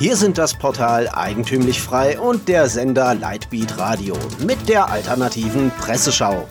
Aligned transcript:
Hier 0.00 0.16
sind 0.16 0.38
das 0.38 0.54
Portal 0.54 1.10
Eigentümlich 1.12 1.82
Frei 1.82 2.18
und 2.18 2.48
der 2.48 2.70
Sender 2.70 3.14
Lightbeat 3.14 3.76
Radio 3.76 4.16
mit 4.38 4.66
der 4.66 4.88
alternativen 4.88 5.70
Presseschau. 5.72 6.48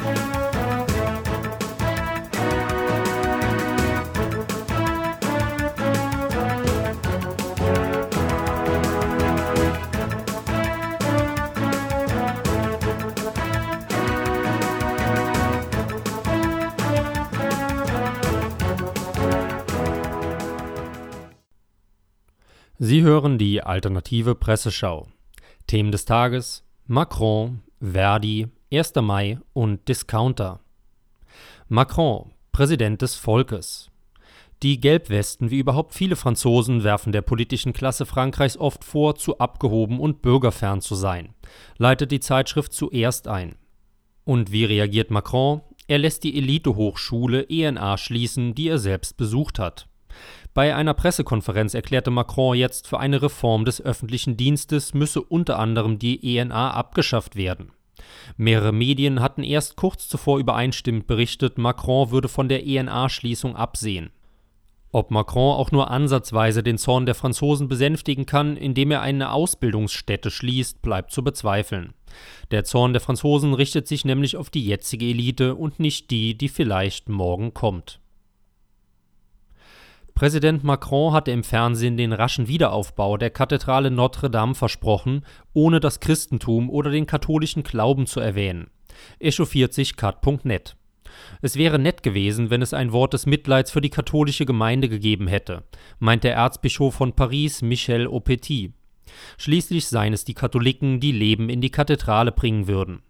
Sie 22.82 23.02
hören 23.02 23.38
die 23.38 23.62
alternative 23.62 24.36
Presseschau. 24.36 25.10
Themen 25.68 25.92
des 25.92 26.06
Tages: 26.06 26.64
Macron, 26.88 27.60
Verdi, 27.82 28.48
1. 28.72 28.96
Mai 29.02 29.38
und 29.52 29.86
Discounter. 29.90 30.62
Macron, 31.68 32.32
Präsident 32.54 33.02
des 33.02 33.16
Volkes. 33.16 33.92
Die 34.64 34.80
Gelbwesten, 34.80 35.52
wie 35.52 35.60
überhaupt 35.60 35.94
viele 35.94 36.16
Franzosen, 36.16 36.86
werfen 36.86 37.12
der 37.12 37.22
politischen 37.22 37.74
Klasse 37.74 38.06
Frankreichs 38.06 38.56
oft 38.56 38.86
vor, 38.86 39.16
zu 39.16 39.40
abgehoben 39.40 40.00
und 40.00 40.22
bürgerfern 40.22 40.80
zu 40.80 40.96
sein, 40.96 41.34
leitet 41.78 42.14
die 42.14 42.22
Zeitschrift 42.22 42.72
zuerst 42.72 43.28
ein. 43.28 43.58
Und 44.24 44.54
wie 44.54 44.64
reagiert 44.64 45.12
Macron? 45.12 45.60
Er 45.90 45.98
lässt 45.98 46.24
die 46.24 46.38
Elitehochschule 46.38 47.46
ENA 47.50 47.98
schließen, 47.98 48.56
die 48.56 48.70
er 48.70 48.78
selbst 48.78 49.18
besucht 49.18 49.60
hat. 49.60 49.90
Bei 50.54 50.76
einer 50.76 50.94
Pressekonferenz 50.94 51.74
erklärte 51.74 52.12
Macron 52.12 52.58
jetzt, 52.58 52.88
für 52.88 53.00
eine 53.00 53.22
Reform 53.22 53.66
des 53.66 53.82
öffentlichen 53.82 54.36
Dienstes 54.36 54.94
müsse 54.94 55.22
unter 55.22 55.60
anderem 55.60 56.00
die 56.00 56.38
ENA 56.38 56.72
abgeschafft 56.72 57.36
werden. 57.36 57.72
Mehrere 58.38 58.72
Medien 58.72 59.22
hatten 59.22 59.44
erst 59.44 59.76
kurz 59.76 60.08
zuvor 60.08 60.40
übereinstimmend 60.40 61.06
berichtet, 61.06 61.58
Macron 61.58 62.12
würde 62.12 62.30
von 62.30 62.50
der 62.50 62.66
ENA-Schließung 62.66 63.56
absehen. 63.56 64.12
Ob 64.92 65.12
Macron 65.12 65.56
auch 65.56 65.72
nur 65.72 65.92
ansatzweise 65.92 66.64
den 66.64 66.80
Zorn 66.80 67.06
der 67.06 67.14
Franzosen 67.14 67.68
besänftigen 67.68 68.26
kann, 68.26 68.58
indem 68.58 68.90
er 68.90 69.02
eine 69.02 69.32
Ausbildungsstätte 69.32 70.32
schließt, 70.32 70.82
bleibt 70.82 71.12
zu 71.12 71.24
bezweifeln. 71.24 71.94
Der 72.50 72.64
Zorn 72.64 72.94
der 72.94 73.02
Franzosen 73.02 73.54
richtet 73.54 73.88
sich 73.88 74.04
nämlich 74.04 74.36
auf 74.36 74.50
die 74.50 74.66
jetzige 74.66 75.06
Elite 75.06 75.54
und 75.54 75.80
nicht 75.80 76.10
die, 76.10 76.36
die 76.36 76.50
vielleicht 76.50 77.08
morgen 77.08 77.54
kommt. 77.54 78.00
Präsident 80.20 80.66
Macron 80.66 81.14
hatte 81.14 81.32
im 81.32 81.46
Fernsehen 81.46 81.96
den 81.96 82.12
raschen 82.12 82.50
Wiederaufbau 82.50 83.16
der 83.16 83.30
Kathedrale 83.30 83.90
Notre 83.90 84.30
Dame 84.30 84.54
versprochen, 84.54 85.26
ohne 85.54 85.80
das 85.80 86.02
Christentum 86.02 86.70
oder 86.70 86.92
den 86.92 87.06
katholischen 87.06 87.64
Glauben 87.64 88.06
zu 88.06 88.20
erwähnen. 88.20 88.70
Echauffiert 89.22 89.74
sich 89.74 89.96
cut.net. 89.96 90.76
Es 91.42 91.56
wäre 91.56 91.80
nett 91.80 92.04
gewesen, 92.04 92.50
wenn 92.50 92.62
es 92.62 92.74
ein 92.74 92.92
Wort 92.92 93.14
des 93.14 93.28
Mitleids 93.28 93.72
für 93.72 93.80
die 93.80 93.92
katholische 93.92 94.46
Gemeinde 94.46 94.90
gegeben 94.90 95.30
hätte, 95.30 95.64
meint 96.00 96.26
der 96.26 96.36
Erzbischof 96.36 96.96
von 96.96 97.14
Paris 97.14 97.62
Michel 97.62 98.06
Aupetit. 98.06 98.74
Schließlich 99.38 99.88
seien 99.88 100.12
es 100.12 100.26
die 100.26 100.34
Katholiken, 100.34 101.00
die 101.00 101.14
Leben 101.14 101.48
in 101.48 101.62
die 101.62 101.72
Kathedrale 101.72 102.34
bringen 102.34 102.68
würden. 102.68 103.04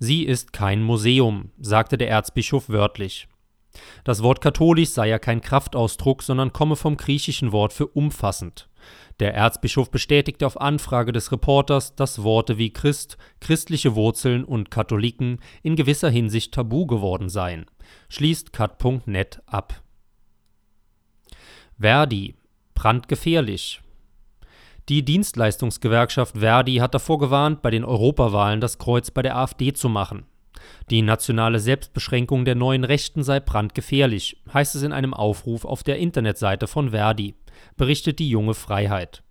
Sie 0.00 0.24
ist 0.24 0.52
kein 0.52 0.82
Museum, 0.82 1.52
sagte 1.60 1.96
der 1.96 2.08
Erzbischof 2.08 2.68
wörtlich. 2.68 3.28
Das 4.04 4.22
Wort 4.22 4.40
katholisch 4.40 4.90
sei 4.90 5.08
ja 5.08 5.18
kein 5.18 5.40
Kraftausdruck, 5.40 6.22
sondern 6.22 6.52
komme 6.52 6.76
vom 6.76 6.96
griechischen 6.96 7.52
Wort 7.52 7.72
für 7.72 7.86
umfassend. 7.86 8.68
Der 9.20 9.34
Erzbischof 9.34 9.90
bestätigte 9.90 10.46
auf 10.46 10.60
Anfrage 10.60 11.12
des 11.12 11.32
Reporters, 11.32 11.96
dass 11.96 12.22
Worte 12.22 12.56
wie 12.56 12.72
Christ, 12.72 13.18
christliche 13.40 13.94
Wurzeln 13.94 14.44
und 14.44 14.70
Katholiken 14.70 15.40
in 15.62 15.76
gewisser 15.76 16.08
Hinsicht 16.08 16.54
tabu 16.54 16.86
geworden 16.86 17.28
seien. 17.28 17.66
Schließt 18.08 18.52
cut.net 18.52 19.42
ab. 19.46 19.82
Verdi. 21.78 22.34
Brandgefährlich. 22.74 23.80
Die 24.88 25.04
Dienstleistungsgewerkschaft 25.04 26.38
Verdi 26.38 26.76
hat 26.76 26.94
davor 26.94 27.18
gewarnt, 27.18 27.60
bei 27.60 27.70
den 27.70 27.84
Europawahlen 27.84 28.60
das 28.60 28.78
Kreuz 28.78 29.10
bei 29.10 29.22
der 29.22 29.36
AfD 29.36 29.72
zu 29.72 29.88
machen. 29.88 30.24
Die 30.90 31.02
nationale 31.02 31.60
Selbstbeschränkung 31.60 32.44
der 32.44 32.54
neuen 32.54 32.84
Rechten 32.84 33.22
sei 33.22 33.40
brandgefährlich, 33.40 34.42
heißt 34.52 34.74
es 34.74 34.82
in 34.82 34.92
einem 34.92 35.14
Aufruf 35.14 35.64
auf 35.64 35.82
der 35.82 35.98
Internetseite 35.98 36.66
von 36.66 36.90
Verdi, 36.90 37.34
berichtet 37.76 38.18
die 38.18 38.28
junge 38.28 38.54
Freiheit. 38.54 39.22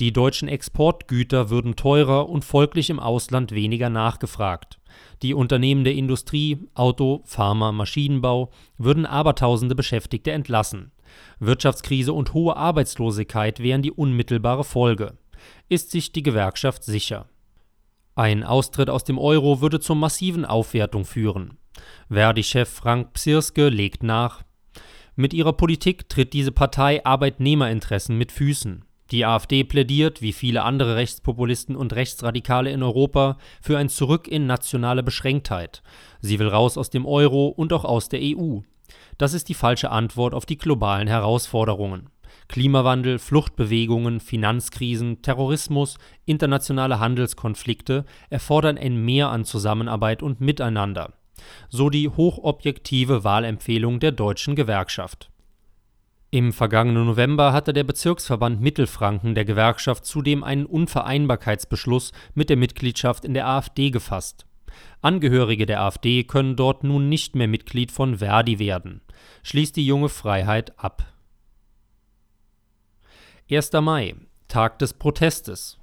Die 0.00 0.12
deutschen 0.12 0.48
Exportgüter 0.48 1.50
würden 1.50 1.76
teurer 1.76 2.28
und 2.28 2.44
folglich 2.44 2.88
im 2.88 2.98
Ausland 2.98 3.52
weniger 3.52 3.90
nachgefragt. 3.90 4.80
Die 5.22 5.34
Unternehmen 5.34 5.84
der 5.84 5.94
Industrie, 5.94 6.58
Auto, 6.74 7.22
Pharma, 7.26 7.70
Maschinenbau 7.70 8.50
würden 8.78 9.04
abertausende 9.04 9.74
Beschäftigte 9.74 10.32
entlassen. 10.32 10.90
Wirtschaftskrise 11.38 12.12
und 12.14 12.32
hohe 12.32 12.56
Arbeitslosigkeit 12.56 13.60
wären 13.60 13.82
die 13.82 13.92
unmittelbare 13.92 14.64
Folge. 14.64 15.18
Ist 15.68 15.90
sich 15.90 16.12
die 16.12 16.22
Gewerkschaft 16.22 16.82
sicher. 16.82 17.28
Ein 18.14 18.44
Austritt 18.44 18.90
aus 18.90 19.04
dem 19.04 19.18
Euro 19.18 19.60
würde 19.60 19.80
zur 19.80 19.96
massiven 19.96 20.44
Aufwertung 20.44 21.04
führen. 21.04 21.58
Verdi-Chef 22.08 22.68
Frank 22.68 23.12
Psirske 23.14 23.68
legt 23.68 24.02
nach. 24.02 24.42
Mit 25.16 25.32
ihrer 25.32 25.52
Politik 25.52 26.08
tritt 26.08 26.32
diese 26.32 26.52
Partei 26.52 27.04
Arbeitnehmerinteressen 27.04 28.16
mit 28.16 28.32
Füßen. 28.32 28.84
Die 29.10 29.24
AfD 29.24 29.64
plädiert, 29.64 30.22
wie 30.22 30.32
viele 30.32 30.62
andere 30.62 30.96
Rechtspopulisten 30.96 31.74
und 31.74 31.94
Rechtsradikale 31.94 32.70
in 32.70 32.82
Europa, 32.82 33.38
für 33.60 33.76
ein 33.76 33.88
Zurück 33.88 34.28
in 34.28 34.46
nationale 34.46 35.02
Beschränktheit. 35.02 35.82
Sie 36.20 36.38
will 36.38 36.48
raus 36.48 36.78
aus 36.78 36.90
dem 36.90 37.06
Euro 37.06 37.48
und 37.48 37.72
auch 37.72 37.84
aus 37.84 38.08
der 38.08 38.20
EU. 38.22 38.60
Das 39.18 39.34
ist 39.34 39.48
die 39.48 39.54
falsche 39.54 39.90
Antwort 39.90 40.32
auf 40.32 40.46
die 40.46 40.58
globalen 40.58 41.08
Herausforderungen. 41.08 42.08
Klimawandel, 42.50 43.20
Fluchtbewegungen, 43.20 44.18
Finanzkrisen, 44.18 45.22
Terrorismus, 45.22 45.98
internationale 46.24 46.98
Handelskonflikte 46.98 48.04
erfordern 48.28 48.76
ein 48.76 49.04
Mehr 49.04 49.28
an 49.28 49.44
Zusammenarbeit 49.44 50.20
und 50.20 50.40
Miteinander. 50.40 51.12
So 51.68 51.90
die 51.90 52.08
hochobjektive 52.08 53.22
Wahlempfehlung 53.22 54.00
der 54.00 54.10
deutschen 54.10 54.56
Gewerkschaft. 54.56 55.30
Im 56.32 56.52
vergangenen 56.52 57.06
November 57.06 57.52
hatte 57.52 57.72
der 57.72 57.84
Bezirksverband 57.84 58.60
Mittelfranken 58.60 59.36
der 59.36 59.44
Gewerkschaft 59.44 60.04
zudem 60.04 60.42
einen 60.42 60.66
Unvereinbarkeitsbeschluss 60.66 62.10
mit 62.34 62.50
der 62.50 62.56
Mitgliedschaft 62.56 63.24
in 63.24 63.34
der 63.34 63.46
AfD 63.46 63.90
gefasst. 63.90 64.44
Angehörige 65.02 65.66
der 65.66 65.82
AfD 65.82 66.24
können 66.24 66.56
dort 66.56 66.82
nun 66.82 67.08
nicht 67.08 67.36
mehr 67.36 67.46
Mitglied 67.46 67.92
von 67.92 68.18
Verdi 68.18 68.58
werden, 68.58 69.02
schließt 69.44 69.76
die 69.76 69.86
junge 69.86 70.08
Freiheit 70.08 70.76
ab. 70.80 71.06
1. 73.52 73.72
Mai, 73.82 74.14
Tag 74.46 74.78
des 74.78 74.94
Protestes. 74.94 75.76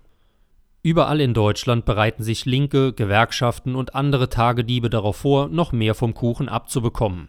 Überall 0.83 1.19
in 1.19 1.33
Deutschland 1.33 1.83
bereiten 1.83 2.23
sich 2.23 2.45
Linke, 2.45 2.93
Gewerkschaften 2.93 3.75
und 3.75 3.93
andere 3.93 4.29
Tagediebe 4.29 4.89
darauf 4.89 5.17
vor, 5.17 5.49
noch 5.49 5.73
mehr 5.73 5.93
vom 5.93 6.13
Kuchen 6.13 6.47
abzubekommen. 6.47 7.27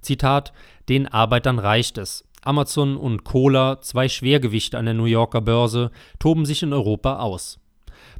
Zitat: 0.00 0.52
Den 0.88 1.08
Arbeitern 1.08 1.58
reicht 1.58 1.98
es. 1.98 2.24
Amazon 2.42 2.96
und 2.96 3.24
Cola, 3.24 3.80
zwei 3.80 4.08
Schwergewichte 4.08 4.78
an 4.78 4.84
der 4.84 4.94
New 4.94 5.06
Yorker 5.06 5.40
Börse, 5.40 5.90
toben 6.20 6.46
sich 6.46 6.62
in 6.62 6.72
Europa 6.72 7.18
aus. 7.18 7.58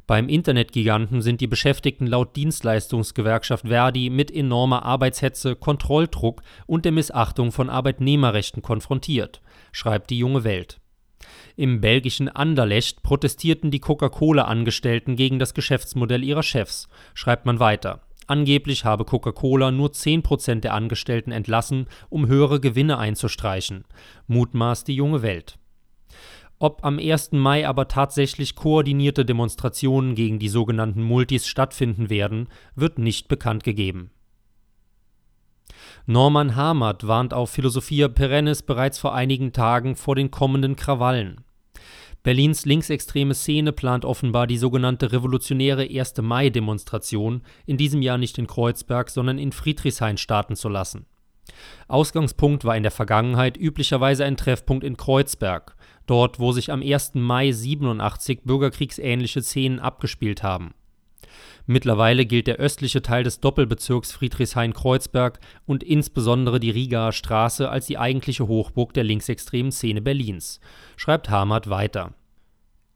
Beim 0.07 0.27
Internetgiganten 0.27 1.21
sind 1.21 1.39
die 1.39 1.47
Beschäftigten 1.47 2.05
laut 2.05 2.35
Dienstleistungsgewerkschaft 2.35 3.69
Verdi 3.69 4.09
mit 4.09 4.29
enormer 4.29 4.83
Arbeitshetze, 4.83 5.55
Kontrolldruck 5.55 6.41
und 6.67 6.83
der 6.83 6.91
Missachtung 6.91 7.53
von 7.53 7.69
Arbeitnehmerrechten 7.69 8.61
konfrontiert, 8.61 9.41
schreibt 9.71 10.09
die 10.09 10.17
junge 10.17 10.43
Welt. 10.43 10.80
Im 11.55 11.81
belgischen 11.81 12.29
Anderlecht 12.29 13.03
protestierten 13.03 13.71
die 13.71 13.79
Coca-Cola-Angestellten 13.79 15.15
gegen 15.15 15.39
das 15.39 15.53
Geschäftsmodell 15.53 16.23
ihrer 16.23 16.43
Chefs, 16.43 16.87
schreibt 17.13 17.45
man 17.45 17.59
weiter. 17.59 18.01
Angeblich 18.27 18.85
habe 18.85 19.03
Coca-Cola 19.03 19.71
nur 19.71 19.89
10% 19.89 20.61
der 20.61 20.73
Angestellten 20.73 21.31
entlassen, 21.31 21.87
um 22.09 22.27
höhere 22.27 22.59
Gewinne 22.59 22.97
einzustreichen, 22.97 23.83
mutmaßt 24.27 24.87
die 24.87 24.95
junge 24.95 25.21
Welt. 25.21 25.57
Ob 26.59 26.85
am 26.85 26.99
1. 26.99 27.31
Mai 27.31 27.67
aber 27.67 27.87
tatsächlich 27.87 28.55
koordinierte 28.55 29.25
Demonstrationen 29.25 30.13
gegen 30.13 30.37
die 30.37 30.47
sogenannten 30.47 31.01
Multis 31.01 31.47
stattfinden 31.47 32.09
werden, 32.11 32.49
wird 32.75 32.99
nicht 32.99 33.27
bekannt 33.27 33.63
gegeben. 33.63 34.11
Norman 36.05 36.55
Hamert 36.55 37.07
warnt 37.07 37.33
auf 37.33 37.51
Philosophia 37.51 38.07
Perennis 38.07 38.63
bereits 38.63 38.97
vor 38.97 39.13
einigen 39.13 39.53
Tagen 39.53 39.95
vor 39.95 40.15
den 40.15 40.31
kommenden 40.31 40.75
Krawallen. 40.75 41.41
Berlins 42.23 42.65
linksextreme 42.65 43.33
Szene 43.33 43.71
plant 43.71 44.05
offenbar 44.05 44.45
die 44.45 44.57
sogenannte 44.57 45.11
revolutionäre 45.11 45.87
1. 45.89 46.21
Mai-Demonstration 46.21 47.41
in 47.65 47.77
diesem 47.77 48.01
Jahr 48.01 48.17
nicht 48.17 48.37
in 48.37 48.47
Kreuzberg, 48.47 49.09
sondern 49.09 49.39
in 49.39 49.51
Friedrichshain 49.51 50.17
starten 50.17 50.55
zu 50.55 50.69
lassen. 50.69 51.05
Ausgangspunkt 51.87 52.63
war 52.63 52.77
in 52.77 52.83
der 52.83 52.91
Vergangenheit 52.91 53.57
üblicherweise 53.57 54.23
ein 54.23 54.37
Treffpunkt 54.37 54.83
in 54.83 54.97
Kreuzberg, 54.97 55.75
dort 56.05 56.39
wo 56.39 56.51
sich 56.51 56.71
am 56.71 56.81
1. 56.81 57.15
Mai 57.15 57.51
87 57.51 58.41
bürgerkriegsähnliche 58.43 59.41
Szenen 59.41 59.79
abgespielt 59.79 60.43
haben. 60.43 60.73
Mittlerweile 61.65 62.25
gilt 62.25 62.47
der 62.47 62.57
östliche 62.57 63.01
Teil 63.01 63.23
des 63.23 63.39
Doppelbezirks 63.39 64.11
Friedrichshain-Kreuzberg 64.11 65.39
und 65.65 65.83
insbesondere 65.83 66.59
die 66.59 66.71
Rigaer 66.71 67.11
Straße 67.11 67.69
als 67.69 67.85
die 67.85 67.97
eigentliche 67.97 68.47
Hochburg 68.47 68.93
der 68.93 69.03
linksextremen 69.03 69.71
Szene 69.71 70.01
Berlins, 70.01 70.59
schreibt 70.97 71.29
Hamert 71.29 71.69
weiter. 71.69 72.13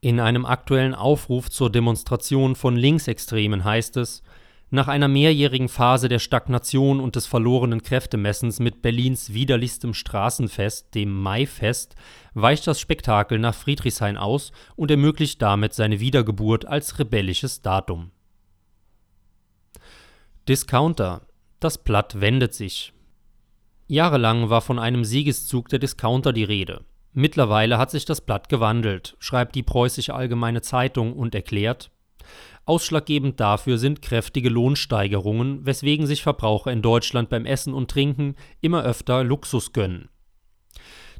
In 0.01 0.19
einem 0.19 0.45
aktuellen 0.45 0.93
Aufruf 0.93 1.49
zur 1.49 1.71
Demonstration 1.71 2.55
von 2.55 2.75
Linksextremen 2.75 3.63
heißt 3.63 3.97
es, 3.97 4.23
nach 4.71 4.87
einer 4.87 5.07
mehrjährigen 5.07 5.69
Phase 5.69 6.09
der 6.09 6.19
Stagnation 6.19 6.99
und 6.99 7.15
des 7.15 7.27
verlorenen 7.27 7.81
Kräftemessens 7.81 8.59
mit 8.59 8.81
Berlins 8.81 9.33
widerlichstem 9.33 9.93
Straßenfest, 9.93 10.93
dem 10.95 11.11
Maifest, 11.21 11.95
weicht 12.33 12.67
das 12.67 12.79
Spektakel 12.79 13.39
nach 13.39 13.53
Friedrichshain 13.53 14.17
aus 14.17 14.51
und 14.75 14.91
ermöglicht 14.91 15.41
damit 15.41 15.73
seine 15.73 15.99
Wiedergeburt 15.99 16.65
als 16.65 16.99
rebellisches 16.99 17.61
Datum. 17.61 18.11
Discounter. 20.47 21.23
Das 21.59 21.79
Blatt 21.79 22.21
wendet 22.21 22.53
sich. 22.53 22.93
Jahrelang 23.87 24.51
war 24.51 24.61
von 24.61 24.77
einem 24.77 25.03
Siegeszug 25.03 25.69
der 25.69 25.79
Discounter 25.79 26.33
die 26.33 26.43
Rede. 26.43 26.85
Mittlerweile 27.13 27.79
hat 27.79 27.89
sich 27.89 28.05
das 28.05 28.21
Blatt 28.21 28.47
gewandelt, 28.47 29.15
schreibt 29.17 29.55
die 29.55 29.63
Preußische 29.63 30.13
Allgemeine 30.13 30.61
Zeitung 30.61 31.13
und 31.13 31.33
erklärt, 31.33 31.89
Ausschlaggebend 32.65 33.39
dafür 33.39 33.79
sind 33.79 34.03
kräftige 34.03 34.49
Lohnsteigerungen, 34.49 35.65
weswegen 35.65 36.05
sich 36.05 36.21
Verbraucher 36.21 36.71
in 36.71 36.83
Deutschland 36.83 37.29
beim 37.29 37.47
Essen 37.47 37.73
und 37.73 37.89
Trinken 37.89 38.35
immer 38.61 38.83
öfter 38.83 39.23
Luxus 39.23 39.73
gönnen. 39.73 40.09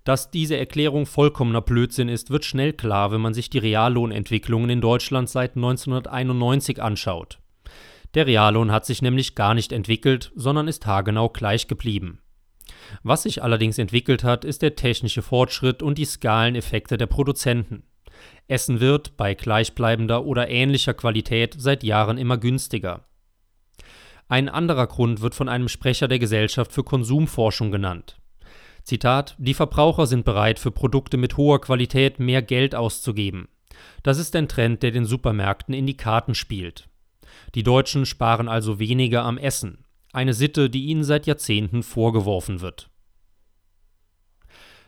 Dass 0.03 0.29
diese 0.29 0.55
Erklärung 0.55 1.07
vollkommener 1.07 1.61
Blödsinn 1.61 2.09
ist, 2.09 2.29
wird 2.29 2.45
schnell 2.45 2.73
klar, 2.73 3.11
wenn 3.11 3.21
man 3.21 3.33
sich 3.33 3.49
die 3.49 3.57
Reallohnentwicklungen 3.57 4.69
in 4.69 4.81
Deutschland 4.81 5.29
seit 5.29 5.55
1991 5.55 6.79
anschaut. 6.79 7.39
Der 8.15 8.27
Reallohn 8.27 8.71
hat 8.71 8.85
sich 8.85 9.01
nämlich 9.01 9.35
gar 9.35 9.53
nicht 9.53 9.73
entwickelt, 9.73 10.31
sondern 10.35 10.67
ist 10.69 10.85
haargenau 10.85 11.29
gleich 11.29 11.67
geblieben. 11.67 12.19
Was 13.03 13.23
sich 13.23 13.43
allerdings 13.43 13.77
entwickelt 13.77 14.23
hat, 14.23 14.45
ist 14.45 14.61
der 14.61 14.75
technische 14.75 15.21
Fortschritt 15.21 15.83
und 15.83 15.97
die 15.97 16.05
Skaleneffekte 16.05 16.97
der 16.97 17.07
Produzenten. 17.07 17.83
Essen 18.47 18.79
wird, 18.79 19.17
bei 19.17 19.33
gleichbleibender 19.33 20.25
oder 20.25 20.49
ähnlicher 20.49 20.93
Qualität, 20.93 21.55
seit 21.57 21.83
Jahren 21.83 22.17
immer 22.17 22.37
günstiger. 22.37 23.05
Ein 24.29 24.49
anderer 24.49 24.87
Grund 24.87 25.21
wird 25.21 25.35
von 25.35 25.49
einem 25.49 25.67
Sprecher 25.67 26.07
der 26.07 26.19
Gesellschaft 26.19 26.71
für 26.71 26.83
Konsumforschung 26.83 27.71
genannt. 27.71 28.19
Zitat: 28.83 29.35
Die 29.37 29.53
Verbraucher 29.53 30.07
sind 30.07 30.25
bereit, 30.25 30.57
für 30.57 30.71
Produkte 30.71 31.17
mit 31.17 31.37
hoher 31.37 31.59
Qualität 31.59 32.19
mehr 32.19 32.41
Geld 32.41 32.75
auszugeben. 32.75 33.49
Das 34.03 34.19
ist 34.19 34.35
ein 34.35 34.47
Trend, 34.47 34.83
der 34.83 34.91
den 34.91 35.05
Supermärkten 35.05 35.73
in 35.73 35.85
die 35.85 35.97
Karten 35.97 36.33
spielt. 36.33 36.87
Die 37.55 37.63
Deutschen 37.63 38.05
sparen 38.05 38.47
also 38.47 38.79
weniger 38.79 39.23
am 39.23 39.37
Essen, 39.37 39.85
eine 40.13 40.33
Sitte, 40.33 40.69
die 40.69 40.85
ihnen 40.85 41.03
seit 41.03 41.25
Jahrzehnten 41.25 41.83
vorgeworfen 41.83 42.61
wird. 42.61 42.89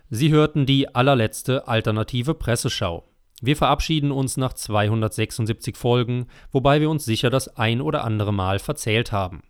Sie 0.10 0.32
hörten 0.32 0.66
die 0.66 0.96
allerletzte 0.96 1.68
alternative 1.68 2.34
Presseschau. 2.34 3.04
Wir 3.42 3.56
verabschieden 3.56 4.12
uns 4.12 4.38
nach 4.38 4.54
276 4.54 5.76
Folgen, 5.76 6.28
wobei 6.52 6.82
wir 6.82 6.90
uns 6.90 7.06
sicher 7.06 7.30
das 7.30 7.58
ein 7.58 7.82
oder 7.82 8.04
andere 8.04 8.34
Mal 8.34 8.60
verzählt 8.60 9.12
haben. 9.12 9.44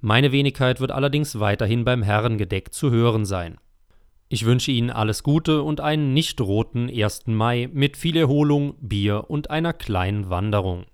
Meine 0.00 0.32
Wenigkeit 0.32 0.80
wird 0.80 0.90
allerdings 0.90 1.38
weiterhin 1.38 1.84
beim 1.84 2.02
Herrengedeck 2.02 2.72
zu 2.72 2.90
hören 2.90 3.24
sein. 3.24 3.58
Ich 4.28 4.46
wünsche 4.46 4.72
Ihnen 4.72 4.90
alles 4.90 5.22
Gute 5.22 5.62
und 5.62 5.80
einen 5.80 6.14
nicht 6.14 6.40
roten 6.40 6.88
1. 6.88 7.26
Mai 7.26 7.68
mit 7.70 7.98
viel 7.98 8.16
Erholung, 8.16 8.74
Bier 8.80 9.28
und 9.28 9.50
einer 9.50 9.74
kleinen 9.74 10.30
Wanderung. 10.30 10.86